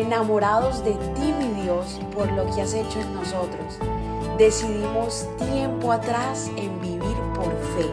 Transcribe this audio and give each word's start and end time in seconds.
enamorados 0.00 0.84
de 0.84 0.92
ti, 0.92 1.32
mi 1.38 1.62
Dios, 1.62 2.00
por 2.14 2.30
lo 2.32 2.44
que 2.54 2.62
has 2.62 2.74
hecho 2.74 3.00
en 3.00 3.14
nosotros. 3.14 3.78
Decidimos 4.38 5.26
tiempo 5.38 5.92
atrás 5.92 6.50
en 6.56 6.80
vivir 6.80 7.16
por 7.34 7.50
fe 7.76 7.86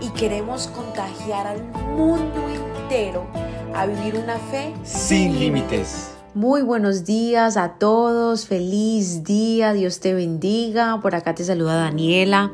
y 0.00 0.08
queremos 0.10 0.66
contagiar 0.68 1.46
al 1.46 1.62
mundo 1.96 2.40
entero 2.48 3.26
a 3.74 3.86
vivir 3.86 4.16
una 4.16 4.38
fe 4.38 4.74
sin 4.82 5.38
límites. 5.38 6.10
Muy 6.34 6.62
buenos 6.62 7.04
días 7.04 7.56
a 7.56 7.74
todos, 7.74 8.46
feliz 8.46 9.22
día, 9.22 9.72
Dios 9.72 10.00
te 10.00 10.14
bendiga. 10.14 11.00
Por 11.00 11.14
acá 11.14 11.34
te 11.34 11.44
saluda 11.44 11.76
Daniela. 11.76 12.52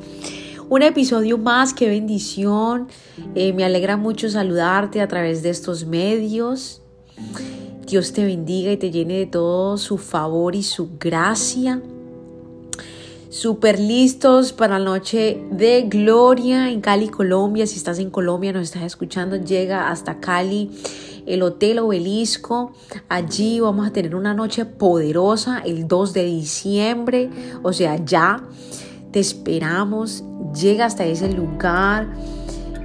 Un 0.68 0.82
episodio 0.82 1.38
más, 1.38 1.72
qué 1.72 1.88
bendición. 1.88 2.88
Eh, 3.34 3.54
me 3.54 3.64
alegra 3.64 3.96
mucho 3.96 4.28
saludarte 4.28 5.00
a 5.00 5.08
través 5.08 5.42
de 5.42 5.50
estos 5.50 5.86
medios. 5.86 6.82
Dios 7.90 8.12
te 8.12 8.24
bendiga 8.24 8.70
y 8.70 8.76
te 8.76 8.92
llene 8.92 9.18
de 9.18 9.26
todo 9.26 9.76
su 9.76 9.98
favor 9.98 10.54
y 10.54 10.62
su 10.62 10.90
gracia. 11.00 11.82
Super 13.30 13.80
listos 13.80 14.52
para 14.52 14.78
la 14.78 14.84
noche 14.84 15.42
de 15.50 15.82
gloria 15.82 16.70
en 16.70 16.80
Cali, 16.80 17.08
Colombia. 17.08 17.66
Si 17.66 17.76
estás 17.76 17.98
en 17.98 18.10
Colombia, 18.10 18.52
nos 18.52 18.62
estás 18.62 18.84
escuchando, 18.84 19.34
llega 19.34 19.90
hasta 19.90 20.20
Cali, 20.20 20.70
el 21.26 21.42
Hotel 21.42 21.80
Obelisco. 21.80 22.72
Allí 23.08 23.58
vamos 23.58 23.88
a 23.88 23.92
tener 23.92 24.14
una 24.14 24.34
noche 24.34 24.64
poderosa 24.66 25.58
el 25.58 25.88
2 25.88 26.12
de 26.12 26.24
diciembre, 26.26 27.28
o 27.64 27.72
sea, 27.72 27.96
ya. 28.04 28.44
Te 29.10 29.18
esperamos, 29.18 30.22
llega 30.54 30.84
hasta 30.84 31.04
ese 31.06 31.28
lugar. 31.32 32.08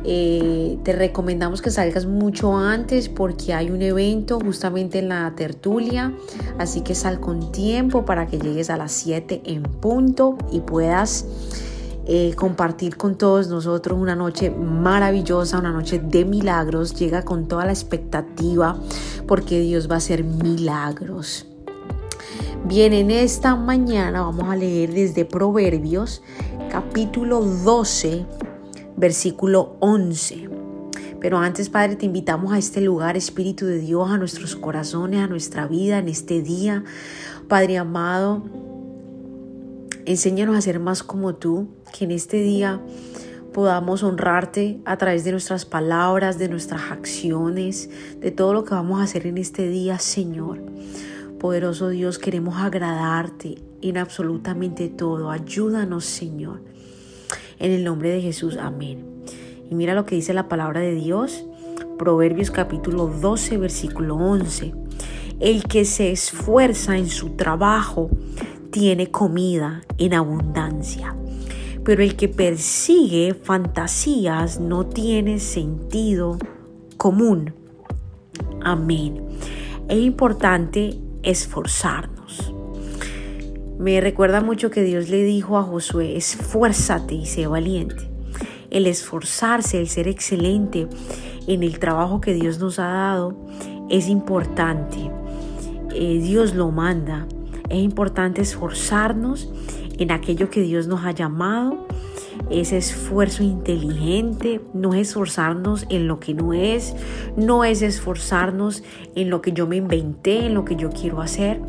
Eh, 0.07 0.77
te 0.83 0.93
recomendamos 0.93 1.63
que 1.63 1.71
salgas 1.71 2.05
mucho 2.05 2.55
antes 2.55 3.09
porque 3.09 3.55
hay 3.55 3.71
un 3.71 3.81
evento 3.81 4.39
justamente 4.39 4.99
en 4.99 5.09
la 5.09 5.33
tertulia, 5.35 6.13
así 6.59 6.81
que 6.81 6.93
sal 6.93 7.19
con 7.19 7.51
tiempo 7.51 8.05
para 8.05 8.27
que 8.27 8.37
llegues 8.37 8.69
a 8.69 8.77
las 8.77 8.91
7 8.91 9.41
en 9.45 9.63
punto 9.63 10.37
y 10.51 10.59
puedas 10.59 11.25
eh, 12.05 12.35
compartir 12.35 12.97
con 12.97 13.17
todos 13.17 13.47
nosotros 13.47 13.99
una 13.99 14.15
noche 14.15 14.51
maravillosa, 14.51 15.57
una 15.57 15.71
noche 15.71 15.97
de 15.97 16.23
milagros. 16.23 16.93
Llega 16.93 17.23
con 17.23 17.47
toda 17.47 17.65
la 17.65 17.71
expectativa 17.71 18.79
porque 19.27 19.59
Dios 19.59 19.89
va 19.89 19.95
a 19.95 19.97
hacer 19.97 20.23
milagros. 20.23 21.47
Bien, 22.67 22.93
en 22.93 23.09
esta 23.09 23.55
mañana 23.55 24.21
vamos 24.21 24.51
a 24.51 24.55
leer 24.55 24.93
desde 24.93 25.25
Proverbios 25.25 26.21
capítulo 26.69 27.41
12 27.41 28.25
versículo 28.97 29.75
11. 29.79 30.49
Pero 31.19 31.37
antes, 31.37 31.69
Padre, 31.69 31.95
te 31.95 32.05
invitamos 32.05 32.53
a 32.53 32.57
este 32.57 32.81
lugar, 32.81 33.17
Espíritu 33.17 33.65
de 33.65 33.79
Dios, 33.79 34.09
a 34.09 34.17
nuestros 34.17 34.55
corazones, 34.55 35.21
a 35.21 35.27
nuestra 35.27 35.67
vida, 35.67 35.97
en 35.97 36.07
este 36.07 36.41
día. 36.41 36.83
Padre 37.47 37.77
amado, 37.77 38.43
enséñanos 40.05 40.55
a 40.55 40.61
ser 40.61 40.79
más 40.79 41.03
como 41.03 41.35
tú, 41.35 41.67
que 41.97 42.05
en 42.05 42.11
este 42.11 42.37
día 42.37 42.79
podamos 43.53 44.03
honrarte 44.03 44.81
a 44.85 44.97
través 44.97 45.23
de 45.23 45.31
nuestras 45.31 45.65
palabras, 45.65 46.37
de 46.37 46.49
nuestras 46.49 46.91
acciones, 46.91 47.89
de 48.19 48.31
todo 48.31 48.53
lo 48.53 48.65
que 48.65 48.75
vamos 48.75 48.99
a 48.99 49.03
hacer 49.03 49.25
en 49.27 49.37
este 49.37 49.69
día, 49.69 49.97
Señor. 49.97 50.61
Poderoso 51.39 51.89
Dios, 51.89 52.19
queremos 52.19 52.57
agradarte 52.57 53.55
en 53.81 53.97
absolutamente 53.97 54.89
todo. 54.89 55.31
Ayúdanos, 55.31 56.05
Señor. 56.05 56.61
En 57.59 57.71
el 57.71 57.83
nombre 57.83 58.09
de 58.09 58.21
Jesús, 58.21 58.57
amén. 58.57 59.05
Y 59.69 59.75
mira 59.75 59.93
lo 59.93 60.05
que 60.05 60.15
dice 60.15 60.33
la 60.33 60.47
palabra 60.47 60.81
de 60.81 60.93
Dios, 60.93 61.45
Proverbios 61.97 62.51
capítulo 62.51 63.07
12, 63.07 63.57
versículo 63.57 64.15
11. 64.15 64.73
El 65.39 65.63
que 65.63 65.85
se 65.85 66.11
esfuerza 66.11 66.97
en 66.97 67.07
su 67.09 67.31
trabajo 67.31 68.09
tiene 68.71 69.09
comida 69.09 69.81
en 69.97 70.13
abundancia, 70.13 71.15
pero 71.83 72.03
el 72.03 72.15
que 72.15 72.27
persigue 72.27 73.33
fantasías 73.33 74.59
no 74.59 74.85
tiene 74.85 75.39
sentido 75.39 76.37
común. 76.97 77.53
Amén. 78.61 79.23
Es 79.87 79.99
importante 79.99 80.99
esforzarnos. 81.23 82.14
Me 83.77 83.99
recuerda 83.99 84.41
mucho 84.41 84.71
que 84.71 84.83
Dios 84.83 85.09
le 85.09 85.23
dijo 85.23 85.57
a 85.57 85.63
Josué, 85.63 86.15
esfuérzate 86.15 87.13
y 87.13 87.25
sé 87.25 87.45
valiente. 87.45 88.09
El 88.69 88.87
esforzarse, 88.87 89.79
el 89.79 89.89
ser 89.89 90.07
excelente 90.07 90.87
en 91.45 91.61
el 91.61 91.77
trabajo 91.77 92.21
que 92.21 92.33
Dios 92.33 92.57
nos 92.59 92.79
ha 92.79 92.87
dado 92.87 93.35
es 93.89 94.07
importante. 94.07 95.11
Eh, 95.93 96.19
Dios 96.21 96.55
lo 96.55 96.71
manda. 96.71 97.27
Es 97.69 97.79
importante 97.79 98.41
esforzarnos 98.41 99.51
en 99.99 100.11
aquello 100.11 100.49
que 100.49 100.61
Dios 100.61 100.87
nos 100.87 101.03
ha 101.03 101.11
llamado 101.11 101.85
ese 102.49 102.77
esfuerzo 102.77 103.43
inteligente, 103.43 104.61
no 104.73 104.93
es 104.93 105.09
esforzarnos 105.09 105.85
en 105.89 106.07
lo 106.07 106.19
que 106.19 106.33
no 106.33 106.53
es, 106.53 106.95
no 107.35 107.63
es 107.63 107.81
esforzarnos 107.81 108.83
en 109.15 109.29
lo 109.29 109.41
que 109.41 109.51
yo 109.51 109.67
me 109.67 109.77
inventé, 109.77 110.45
en 110.45 110.53
lo 110.53 110.65
que 110.65 110.75
yo 110.75 110.89
quiero 110.89 111.21
hacer, 111.21 111.59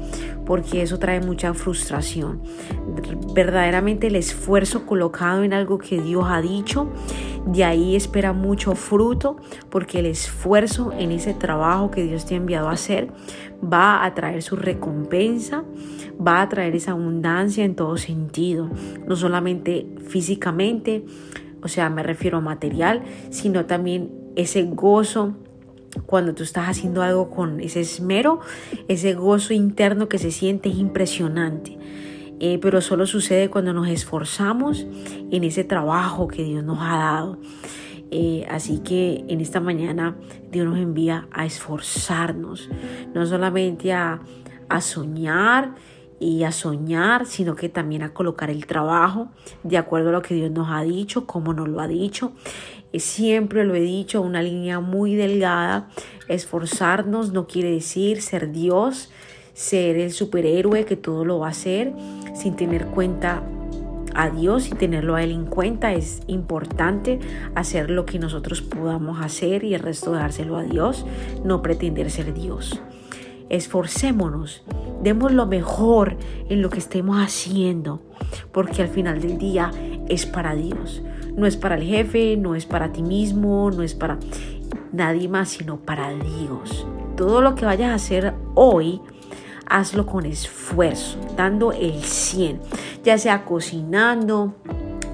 porque 0.46 0.80
eso 0.80 0.98
trae 0.98 1.20
mucha 1.20 1.52
frustración. 1.52 2.40
Verdaderamente 3.34 4.06
el 4.06 4.16
esfuerzo 4.16 4.86
colocado 4.86 5.42
en 5.42 5.52
algo 5.52 5.78
que 5.78 6.00
Dios 6.00 6.24
ha 6.26 6.40
dicho, 6.40 6.88
de 7.46 7.64
ahí 7.64 7.96
espera 7.96 8.32
mucho 8.32 8.74
fruto, 8.74 9.36
porque 9.68 9.98
el 9.98 10.06
esfuerzo 10.06 10.92
en 10.96 11.10
ese 11.12 11.34
trabajo 11.34 11.90
que 11.90 12.04
Dios 12.04 12.24
te 12.24 12.34
ha 12.34 12.36
enviado 12.38 12.68
a 12.68 12.72
hacer 12.72 13.12
va 13.62 14.04
a 14.04 14.14
traer 14.14 14.42
su 14.42 14.56
recompensa, 14.56 15.64
va 16.24 16.42
a 16.42 16.48
traer 16.48 16.74
esa 16.74 16.92
abundancia 16.92 17.64
en 17.64 17.74
todo 17.74 17.96
sentido, 17.96 18.70
no 19.06 19.16
solamente 19.16 19.86
físicamente, 20.06 21.04
o 21.62 21.68
sea, 21.68 21.90
me 21.90 22.02
refiero 22.02 22.38
a 22.38 22.40
material, 22.40 23.02
sino 23.30 23.66
también 23.66 24.12
ese 24.36 24.62
gozo 24.62 25.34
cuando 26.04 26.34
tú 26.34 26.42
estás 26.42 26.68
haciendo 26.68 27.02
algo 27.02 27.30
con 27.30 27.60
ese 27.60 27.80
esmero, 27.80 28.40
ese 28.88 29.14
gozo 29.14 29.54
interno 29.54 30.08
que 30.08 30.18
se 30.18 30.30
siente 30.30 30.68
es 30.68 30.76
impresionante. 30.76 31.78
Eh, 32.38 32.58
pero 32.60 32.82
solo 32.82 33.06
sucede 33.06 33.48
cuando 33.48 33.72
nos 33.72 33.88
esforzamos 33.88 34.86
en 35.30 35.44
ese 35.44 35.64
trabajo 35.64 36.28
que 36.28 36.44
Dios 36.44 36.62
nos 36.62 36.78
ha 36.80 36.98
dado. 36.98 37.38
Eh, 38.10 38.46
así 38.50 38.78
que 38.80 39.24
en 39.28 39.40
esta 39.40 39.60
mañana 39.60 40.16
Dios 40.50 40.66
nos 40.66 40.78
envía 40.78 41.28
a 41.32 41.44
esforzarnos, 41.46 42.68
no 43.14 43.26
solamente 43.26 43.92
a, 43.92 44.20
a 44.68 44.80
soñar 44.80 45.74
y 46.20 46.44
a 46.44 46.52
soñar, 46.52 47.26
sino 47.26 47.56
que 47.56 47.68
también 47.68 48.02
a 48.02 48.14
colocar 48.14 48.50
el 48.50 48.66
trabajo 48.66 49.28
de 49.64 49.76
acuerdo 49.76 50.10
a 50.10 50.12
lo 50.12 50.22
que 50.22 50.34
Dios 50.34 50.50
nos 50.50 50.68
ha 50.70 50.82
dicho, 50.82 51.26
como 51.26 51.52
nos 51.52 51.68
lo 51.68 51.80
ha 51.80 51.88
dicho. 51.88 52.32
Siempre 52.98 53.64
lo 53.64 53.74
he 53.74 53.80
dicho, 53.80 54.22
una 54.22 54.42
línea 54.42 54.80
muy 54.80 55.14
delgada. 55.14 55.88
Esforzarnos 56.28 57.32
no 57.32 57.46
quiere 57.46 57.70
decir 57.70 58.22
ser 58.22 58.52
Dios, 58.52 59.10
ser 59.54 59.96
el 59.96 60.12
superhéroe 60.12 60.84
que 60.84 60.96
todo 60.96 61.24
lo 61.24 61.38
va 61.40 61.48
a 61.48 61.50
hacer 61.50 61.92
sin 62.34 62.56
tener 62.56 62.86
cuenta 62.86 63.42
a 64.14 64.30
Dios 64.30 64.68
y 64.68 64.70
tenerlo 64.70 65.14
a 65.14 65.22
Él 65.22 65.30
en 65.30 65.46
cuenta. 65.46 65.92
Es 65.92 66.22
importante 66.26 67.18
hacer 67.54 67.90
lo 67.90 68.06
que 68.06 68.18
nosotros 68.18 68.62
podamos 68.62 69.20
hacer 69.20 69.64
y 69.64 69.74
el 69.74 69.80
resto 69.80 70.12
dejárselo 70.12 70.56
a 70.56 70.62
Dios, 70.62 71.06
no 71.44 71.62
pretender 71.62 72.10
ser 72.10 72.34
Dios. 72.34 72.80
Esforcémonos 73.48 74.64
Demos 75.02 75.32
lo 75.32 75.46
mejor 75.46 76.16
en 76.48 76.62
lo 76.62 76.70
que 76.70 76.78
estemos 76.78 77.18
haciendo, 77.18 78.00
porque 78.52 78.82
al 78.82 78.88
final 78.88 79.20
del 79.20 79.38
día 79.38 79.70
es 80.08 80.26
para 80.26 80.54
Dios. 80.54 81.02
No 81.36 81.46
es 81.46 81.56
para 81.56 81.76
el 81.76 81.82
jefe, 81.82 82.36
no 82.36 82.54
es 82.54 82.66
para 82.66 82.92
ti 82.92 83.02
mismo, 83.02 83.70
no 83.70 83.82
es 83.82 83.94
para 83.94 84.18
nadie 84.92 85.28
más, 85.28 85.50
sino 85.50 85.76
para 85.78 86.10
Dios. 86.10 86.86
Todo 87.16 87.40
lo 87.40 87.54
que 87.54 87.64
vayas 87.64 87.90
a 87.90 87.94
hacer 87.94 88.34
hoy, 88.54 89.00
hazlo 89.66 90.06
con 90.06 90.26
esfuerzo, 90.26 91.18
dando 91.36 91.72
el 91.72 92.02
100, 92.02 92.60
ya 93.04 93.18
sea 93.18 93.44
cocinando, 93.44 94.54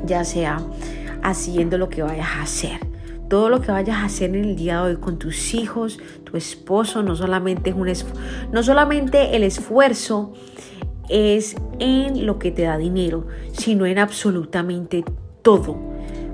ya 0.07 0.25
sea 0.25 0.61
haciendo 1.23 1.79
lo 1.79 1.89
que 1.89 2.03
vayas 2.03 2.29
a 2.29 2.43
hacer 2.43 2.93
todo 3.33 3.49
lo 3.49 3.63
que 3.63 3.73
vayas 3.73 3.97
a 3.97 4.05
hacer 4.05 4.29
en 4.37 4.45
el 4.45 4.57
día 4.57 4.83
de 4.83 4.91
hoy 4.91 4.97
con 4.97 5.19
tus 5.19 5.55
hijos, 5.55 5.99
tu 6.23 6.37
esposo, 6.37 7.03
no 7.03 7.17
solamente, 7.17 7.71
es 7.71 7.77
un 7.77 7.91
no 8.53 8.63
solamente 8.63 9.35
el 9.35 9.43
esfuerzo 9.43 10.35
es 11.09 11.57
en 11.79 12.27
lo 12.27 12.39
que 12.39 12.51
te 12.51 12.65
da 12.65 12.77
dinero, 12.77 13.27
sino 13.53 13.87
en 13.87 13.99
absolutamente 13.99 15.03
todo, 15.41 15.79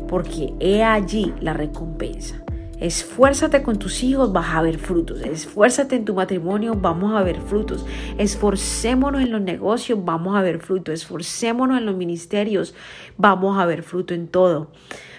porque 0.08 0.54
he 0.60 0.82
allí 0.82 1.32
la 1.40 1.52
recompensa. 1.52 2.42
Esfuérzate 2.80 3.62
con 3.62 3.78
tus 3.78 4.04
hijos, 4.04 4.32
vas 4.32 4.54
a 4.54 4.62
ver 4.62 4.78
frutos. 4.78 5.20
Esfuérzate 5.22 5.96
en 5.96 6.04
tu 6.04 6.14
matrimonio, 6.14 6.74
vamos 6.74 7.14
a 7.14 7.22
ver 7.22 7.40
frutos. 7.40 7.84
Esforcémonos 8.18 9.20
en 9.20 9.32
los 9.32 9.40
negocios, 9.40 9.98
vamos 10.04 10.36
a 10.36 10.42
ver 10.42 10.60
frutos. 10.60 10.94
Esforcémonos 10.94 11.78
en 11.78 11.86
los 11.86 11.96
ministerios, 11.96 12.74
vamos 13.16 13.58
a 13.58 13.66
ver 13.66 13.82
fruto 13.82 14.14
en 14.14 14.28
todo 14.28 14.70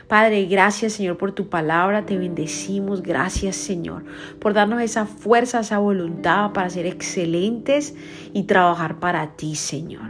Padre, 0.10 0.46
gracias 0.46 0.94
Señor 0.94 1.18
por 1.18 1.34
tu 1.34 1.50
palabra, 1.50 2.08
te 2.08 2.18
bendecimos, 2.18 3.04
gracias 3.04 3.56
Señor 3.56 4.04
por 4.40 4.54
darnos 4.54 4.82
esa 4.82 5.06
fuerza, 5.06 5.60
esa 5.60 5.78
voluntad 5.78 6.52
para 6.52 6.68
ser 6.72 6.88
excelentes 6.88 7.94
y 8.34 8.46
trabajar 8.46 9.00
para 9.00 9.36
ti 9.36 9.54
Señor. 9.54 10.10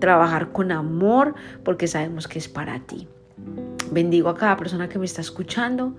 Trabajar 0.00 0.50
con 0.50 0.72
amor 0.72 1.34
porque 1.62 1.88
sabemos 1.88 2.26
que 2.26 2.38
es 2.38 2.48
para 2.48 2.80
ti. 2.80 3.06
Bendigo 3.94 4.28
a 4.28 4.34
cada 4.34 4.56
persona 4.56 4.88
que 4.88 4.98
me 4.98 5.06
está 5.06 5.20
escuchando 5.20 5.96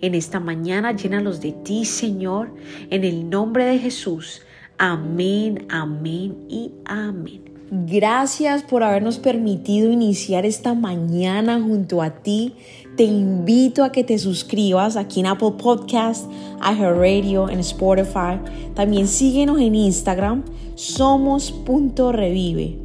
en 0.00 0.14
esta 0.14 0.38
mañana, 0.38 0.92
llénalos 0.92 1.40
de 1.40 1.52
ti 1.52 1.84
Señor, 1.84 2.54
en 2.90 3.04
el 3.04 3.28
nombre 3.28 3.64
de 3.64 3.78
Jesús. 3.78 4.42
Amén, 4.76 5.66
amén 5.70 6.36
y 6.48 6.72
amén. 6.84 7.48
Gracias 7.70 8.62
por 8.62 8.82
habernos 8.82 9.18
permitido 9.18 9.92
iniciar 9.92 10.46
esta 10.46 10.72
mañana 10.72 11.60
junto 11.60 12.00
a 12.00 12.22
ti. 12.22 12.54
Te 12.96 13.04
invito 13.04 13.84
a 13.84 13.92
que 13.92 14.04
te 14.04 14.18
suscribas 14.18 14.96
aquí 14.96 15.20
en 15.20 15.26
Apple 15.26 15.52
Podcast, 15.58 16.30
Radio, 16.60 17.50
en 17.50 17.60
Spotify. 17.60 18.40
También 18.74 19.06
síguenos 19.06 19.60
en 19.60 19.74
Instagram, 19.74 20.44
somos.revive. 20.76 22.78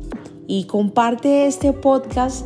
Y 0.47 0.65
comparte 0.65 1.47
este 1.47 1.71
podcast 1.71 2.45